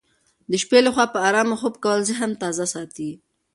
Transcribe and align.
د 0.49 0.51
شپې 0.61 0.79
لخوا 0.85 1.05
په 1.13 1.19
ارامه 1.27 1.55
خوب 1.61 1.75
کول 1.83 1.99
ذهن 2.09 2.31
تازه 2.41 2.65
ساتي. 2.73 3.09